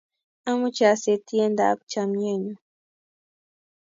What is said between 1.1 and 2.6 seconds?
tiendap chamyenyo